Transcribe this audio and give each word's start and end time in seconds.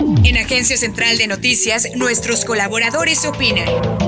En 0.00 0.36
Agencia 0.36 0.76
Central 0.76 1.18
de 1.18 1.26
Noticias, 1.26 1.88
nuestros 1.96 2.44
colaboradores 2.44 3.24
opinan. 3.24 4.07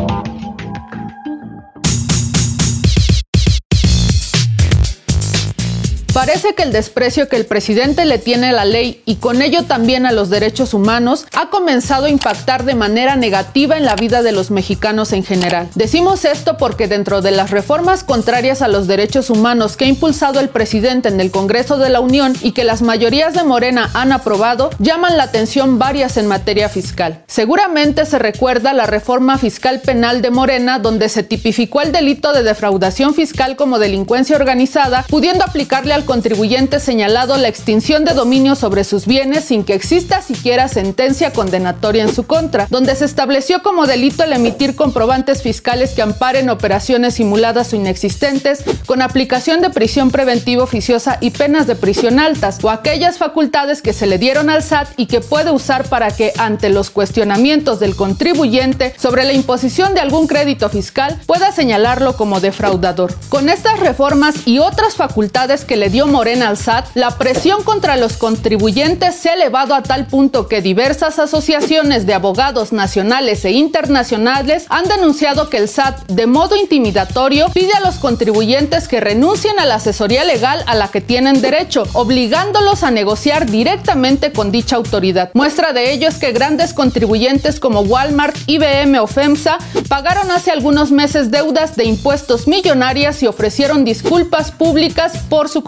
Parece 6.12 6.54
que 6.54 6.64
el 6.64 6.72
desprecio 6.72 7.28
que 7.28 7.36
el 7.36 7.46
presidente 7.46 8.04
le 8.04 8.18
tiene 8.18 8.48
a 8.48 8.52
la 8.52 8.64
ley 8.64 9.00
y 9.04 9.16
con 9.16 9.42
ello 9.42 9.62
también 9.62 10.06
a 10.06 10.12
los 10.12 10.28
derechos 10.28 10.74
humanos 10.74 11.24
ha 11.36 11.50
comenzado 11.50 12.06
a 12.06 12.10
impactar 12.10 12.64
de 12.64 12.74
manera 12.74 13.14
negativa 13.14 13.76
en 13.76 13.84
la 13.84 13.94
vida 13.94 14.22
de 14.22 14.32
los 14.32 14.50
mexicanos 14.50 15.12
en 15.12 15.22
general. 15.22 15.68
Decimos 15.76 16.24
esto 16.24 16.56
porque 16.56 16.88
dentro 16.88 17.22
de 17.22 17.30
las 17.30 17.50
reformas 17.50 18.02
contrarias 18.02 18.60
a 18.60 18.66
los 18.66 18.88
derechos 18.88 19.30
humanos 19.30 19.76
que 19.76 19.84
ha 19.84 19.88
impulsado 19.88 20.40
el 20.40 20.48
presidente 20.48 21.08
en 21.08 21.20
el 21.20 21.30
Congreso 21.30 21.78
de 21.78 21.90
la 21.90 22.00
Unión 22.00 22.34
y 22.42 22.52
que 22.52 22.64
las 22.64 22.82
mayorías 22.82 23.32
de 23.32 23.44
Morena 23.44 23.88
han 23.94 24.10
aprobado, 24.10 24.70
llaman 24.80 25.16
la 25.16 25.24
atención 25.24 25.78
varias 25.78 26.16
en 26.16 26.26
materia 26.26 26.68
fiscal. 26.68 27.22
Seguramente 27.28 28.04
se 28.04 28.18
recuerda 28.18 28.72
la 28.72 28.86
reforma 28.86 29.38
fiscal 29.38 29.80
penal 29.80 30.22
de 30.22 30.30
Morena 30.30 30.80
donde 30.80 31.08
se 31.08 31.22
tipificó 31.22 31.82
el 31.82 31.92
delito 31.92 32.32
de 32.32 32.42
defraudación 32.42 33.14
fiscal 33.14 33.54
como 33.54 33.78
delincuencia 33.78 34.34
organizada, 34.34 35.04
pudiendo 35.08 35.44
aplicarle 35.44 35.94
al 35.94 35.99
contribuyente 36.04 36.80
señalado 36.80 37.36
la 37.36 37.48
extinción 37.48 38.04
de 38.04 38.14
dominio 38.14 38.54
sobre 38.54 38.84
sus 38.84 39.06
bienes 39.06 39.44
sin 39.44 39.64
que 39.64 39.74
exista 39.74 40.22
siquiera 40.22 40.68
sentencia 40.68 41.32
condenatoria 41.32 42.02
en 42.02 42.14
su 42.14 42.26
contra, 42.26 42.66
donde 42.70 42.94
se 42.94 43.04
estableció 43.04 43.62
como 43.62 43.86
delito 43.86 44.24
el 44.24 44.32
emitir 44.32 44.76
comprobantes 44.76 45.42
fiscales 45.42 45.92
que 45.92 46.02
amparen 46.02 46.50
operaciones 46.50 47.14
simuladas 47.14 47.72
o 47.72 47.76
inexistentes 47.76 48.62
con 48.86 49.02
aplicación 49.02 49.60
de 49.60 49.70
prisión 49.70 50.10
preventiva 50.10 50.64
oficiosa 50.64 51.18
y 51.20 51.30
penas 51.30 51.66
de 51.66 51.76
prisión 51.76 52.18
altas 52.18 52.58
o 52.62 52.70
aquellas 52.70 53.18
facultades 53.18 53.82
que 53.82 53.92
se 53.92 54.06
le 54.06 54.18
dieron 54.18 54.50
al 54.50 54.62
SAT 54.62 54.88
y 54.96 55.06
que 55.06 55.20
puede 55.20 55.50
usar 55.50 55.88
para 55.88 56.10
que 56.10 56.32
ante 56.38 56.68
los 56.68 56.90
cuestionamientos 56.90 57.80
del 57.80 57.96
contribuyente 57.96 58.94
sobre 58.98 59.24
la 59.24 59.32
imposición 59.32 59.94
de 59.94 60.00
algún 60.00 60.26
crédito 60.26 60.68
fiscal 60.68 61.18
pueda 61.26 61.52
señalarlo 61.52 62.16
como 62.16 62.40
defraudador. 62.40 63.14
Con 63.28 63.48
estas 63.48 63.80
reformas 63.80 64.34
y 64.46 64.58
otras 64.58 64.94
facultades 64.94 65.64
que 65.64 65.76
le 65.76 65.89
dio 65.90 66.06
Morena 66.06 66.48
al 66.48 66.56
SAT, 66.56 66.86
la 66.94 67.18
presión 67.18 67.62
contra 67.62 67.96
los 67.96 68.16
contribuyentes 68.16 69.16
se 69.16 69.30
ha 69.30 69.34
elevado 69.34 69.74
a 69.74 69.82
tal 69.82 70.06
punto 70.06 70.46
que 70.46 70.62
diversas 70.62 71.18
asociaciones 71.18 72.06
de 72.06 72.14
abogados 72.14 72.72
nacionales 72.72 73.44
e 73.44 73.50
internacionales 73.50 74.66
han 74.68 74.84
denunciado 74.84 75.50
que 75.50 75.58
el 75.58 75.68
SAT, 75.68 76.06
de 76.08 76.26
modo 76.26 76.56
intimidatorio, 76.56 77.48
pide 77.52 77.72
a 77.72 77.80
los 77.80 77.96
contribuyentes 77.96 78.88
que 78.88 79.00
renuncien 79.00 79.58
a 79.58 79.66
la 79.66 79.76
asesoría 79.76 80.24
legal 80.24 80.62
a 80.66 80.74
la 80.74 80.88
que 80.88 81.00
tienen 81.00 81.40
derecho, 81.40 81.84
obligándolos 81.92 82.82
a 82.82 82.90
negociar 82.90 83.46
directamente 83.50 84.32
con 84.32 84.52
dicha 84.52 84.76
autoridad. 84.76 85.30
Muestra 85.34 85.72
de 85.72 85.92
ello 85.92 86.08
es 86.08 86.18
que 86.18 86.32
grandes 86.32 86.72
contribuyentes 86.72 87.58
como 87.58 87.80
Walmart, 87.80 88.36
IBM 88.46 88.98
o 89.00 89.06
FEMSA 89.06 89.58
pagaron 89.88 90.30
hace 90.30 90.50
algunos 90.50 90.92
meses 90.92 91.30
deudas 91.30 91.76
de 91.76 91.84
impuestos 91.84 92.46
millonarias 92.46 93.22
y 93.22 93.26
ofrecieron 93.26 93.84
disculpas 93.84 94.52
públicas 94.52 95.12
por 95.28 95.48
su 95.48 95.62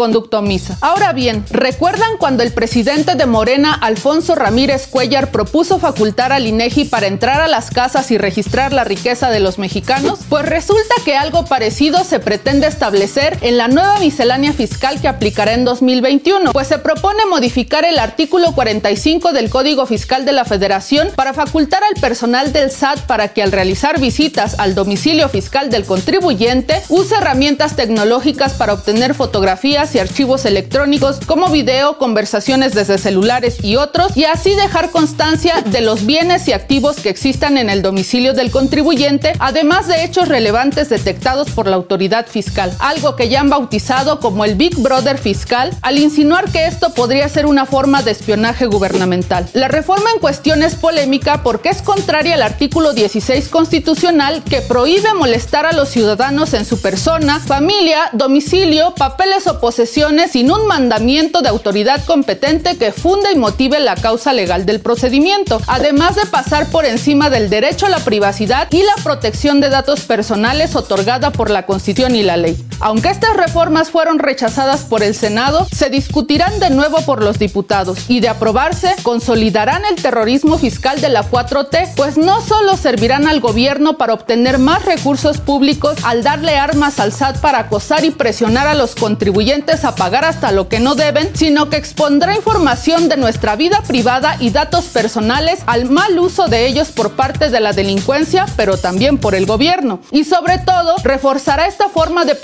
Ahora 0.81 1.13
bien, 1.13 1.45
¿recuerdan 1.51 2.17
cuando 2.19 2.43
el 2.43 2.53
presidente 2.53 3.15
de 3.15 3.27
Morena, 3.27 3.73
Alfonso 3.75 4.35
Ramírez 4.35 4.87
Cuellar, 4.87 5.31
propuso 5.31 5.79
facultar 5.79 6.33
al 6.33 6.47
INEGI 6.47 6.87
para 6.87 7.07
entrar 7.07 7.41
a 7.41 7.49
las 7.49 7.71
casas 7.71 8.11
y 8.11 8.19
registrar 8.19 8.73
la 8.73 8.85
riqueza 8.85 9.31
de 9.31 9.41
los 9.41 9.59
mexicanos? 9.59 10.21
Pues 10.29 10.47
resulta 10.47 10.95
que 11.05 11.17
algo 11.17 11.45
parecido 11.45 12.05
se 12.05 12.21
pretende 12.21 12.67
establecer 12.67 13.39
en 13.41 13.57
la 13.57 13.69
nueva 13.69 13.99
miscelánea 14.01 14.53
fiscal 14.53 15.01
que 15.01 15.09
aplicará 15.09 15.55
en 15.55 15.65
2021, 15.65 16.53
pues 16.53 16.69
se 16.69 16.79
propone 16.79 17.25
modificar 17.27 17.85
el 17.85 17.99
artículo 17.99 18.53
45 18.55 19.33
del 19.33 19.51
Código 19.51 19.87
Fiscal 19.87 20.25
de 20.25 20.33
la 20.33 20.45
Federación 20.45 21.09
para 21.15 21.33
facultar 21.33 21.83
al 21.85 22.01
personal 22.01 22.53
del 22.53 22.71
SAT 22.71 23.01
para 23.07 23.29
que 23.29 23.43
al 23.43 23.53
realizar 23.53 24.01
visitas 24.01 24.59
al 24.59 24.75
domicilio 24.75 25.29
fiscal 25.29 25.71
del 25.71 25.85
contribuyente 25.85 26.83
use 26.89 27.15
herramientas 27.15 27.77
tecnológicas 27.77 28.55
para 28.55 28.75
obtener 28.75 29.15
fotografías 29.15 29.95
y 29.95 30.02
archivos 30.03 30.45
electrónicos 30.45 31.21
como 31.25 31.49
video, 31.49 31.97
conversaciones 31.97 32.75
desde 32.75 32.99
celulares 32.99 33.63
y 33.63 33.77
otros, 33.77 34.17
y 34.17 34.25
así 34.25 34.55
dejar 34.55 34.91
constancia 34.91 35.63
de 35.65 35.81
los 35.81 36.05
bienes 36.05 36.49
y 36.49 36.53
activos 36.53 36.97
que 36.97 37.09
existan 37.09 37.57
en 37.57 37.71
el 37.71 37.83
domicilio 37.83 38.35
del 38.35 38.51
contribuyente, 38.51 39.33
además 39.39 39.87
de 39.87 40.05
hechos 40.05 40.29
relevantes 40.29 40.89
detectados 40.89 41.51
por 41.51 41.69
la 41.69 41.77
autoridad 41.77 42.27
fiscal, 42.27 42.75
algo 42.81 43.15
que 43.15 43.29
ya 43.29 43.41
han 43.41 43.49
bautizado 43.49 44.19
como 44.19 44.45
el 44.45 44.57
Big 44.57 44.77
Brother 44.77 45.19
fiscal, 45.19 45.71
al 45.83 45.99
insinuar 45.99 46.51
que 46.51 46.67
esto 46.67 46.93
podría 46.95 47.29
ser 47.29 47.47
una 47.47 47.65
forma 47.65 48.03
de 48.03 48.11
espionaje 48.11 48.67
gubernamental. 48.67 49.49
La 49.53 49.69
reforma 49.69 50.11
en 50.13 50.21
cuestión 50.21 50.65
es 50.65 50.75
polémica 50.75 51.45
porque 51.45 51.69
es 51.69 51.81
contraria 51.81 52.35
al 52.35 52.43
artículo 52.43 52.93
16 52.93 53.49
constitucional 53.49 54.43
que 54.43 54.63
prohíbe 54.63 55.15
molestar 55.15 55.65
a 55.65 55.73
los 55.73 55.91
ciudadanos 55.91 56.55
en 56.55 56.65
su 56.65 56.81
persona, 56.81 57.39
familia, 57.39 58.11
domicilio, 58.13 58.95
papeles 58.97 59.47
o 59.47 59.61
posesiones 59.61 59.92
sin 60.31 60.51
un 60.51 60.67
mandamiento 60.67 61.43
de 61.43 61.51
autoridad 61.51 62.03
competente 62.07 62.77
que 62.79 62.93
funda 62.93 63.31
y 63.31 63.37
motive 63.37 63.79
la 63.79 63.95
causa 63.95 64.33
legal 64.33 64.65
del 64.65 64.81
procedimiento, 64.81 65.61
además 65.67 66.17
de 66.17 66.25
pasar 66.27 66.67
por 66.71 66.87
encima 66.87 67.29
del 67.29 67.51
derecho 67.51 67.87
a 67.87 67.91
la 67.91 67.99
privacidad 67.99 68.69
y 68.71 68.83
la 68.83 68.95
protección 69.05 69.61
de 69.61 69.69
datos 69.69 70.01
personales 70.01 70.77
otorgada 70.77 71.31
por 71.31 71.51
la 71.51 71.67
Constitución 71.67 72.15
y 72.15 72.23
la 72.23 72.39
ley. 72.39 72.57
Aunque 72.85 73.11
estas 73.11 73.37
reformas 73.37 73.91
fueron 73.91 74.19
rechazadas 74.19 74.81
por 74.81 75.05
el 75.05 75.15
Senado, 75.15 75.69
se 75.71 75.89
discutirán 75.89 76.59
de 76.59 76.71
nuevo 76.71 77.01
por 77.03 77.23
los 77.23 77.39
diputados 77.39 78.11
y 78.11 78.19
de 78.19 78.29
aprobarse, 78.29 78.97
consolidarán 79.05 79.85
el 79.85 80.03
terrorismo 80.03 80.59
fiscal 80.59 81.01
de 81.01 81.09
la 81.09 81.31
4T, 81.31 81.93
pues 81.95 82.19
no 82.19 82.41
solo 82.41 82.77
servirán 82.77 83.29
al 83.29 83.39
gobierno 83.39 83.99
para 83.99 84.15
obtener 84.15 84.59
más 84.59 84.85
recursos 84.85 85.39
públicos 85.39 85.97
al 86.03 86.25
darle 86.25 86.57
armas 86.57 86.99
al 86.99 87.13
SAT 87.13 87.39
para 87.39 87.61
acosar 87.61 88.05
y 88.05 88.11
presionar 88.11 88.67
a 88.67 88.75
los 88.75 88.97
contribuyentes 88.97 89.85
a 89.85 89.95
pagar 89.95 90.25
hasta 90.25 90.51
lo 90.51 90.69
que 90.69 90.81
no 90.81 90.97
deben, 90.97 91.31
sino 91.37 91.71
que 91.71 91.77
expondrá 91.77 92.35
información 92.35 93.09
de 93.09 93.17
nuestra 93.17 93.55
vida 93.55 93.81
privada 93.87 94.37
y 94.41 94.51
datos 94.51 94.87
personales 94.87 95.61
al 95.67 95.89
mal 95.89 96.19
uso 96.19 96.49
de 96.49 96.67
ellos 96.67 96.89
por 96.89 97.13
parte 97.13 97.49
de 97.49 97.61
la 97.61 97.73
delincuencia, 97.73 98.47
pero 98.57 98.77
también 98.77 99.19
por 99.19 99.37
el 99.37 99.47
gobierno. 99.47 100.01
Y 100.11 100.25
sobre 100.25 100.59
todo, 100.59 100.97
reforzará 101.05 101.69
esta 101.69 101.89
forma 101.89 102.25
de 102.25 102.35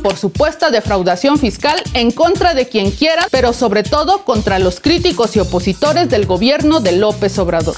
por 0.00 0.16
supuesta 0.16 0.70
defraudación 0.70 1.38
fiscal 1.38 1.80
en 1.94 2.10
contra 2.10 2.54
de 2.54 2.68
quien 2.68 2.90
quiera, 2.90 3.26
pero 3.30 3.52
sobre 3.52 3.82
todo 3.82 4.24
contra 4.24 4.58
los 4.58 4.80
críticos 4.80 5.36
y 5.36 5.40
opositores 5.40 6.08
del 6.08 6.26
gobierno 6.26 6.80
de 6.80 6.92
López 6.92 7.38
Obrador. 7.38 7.76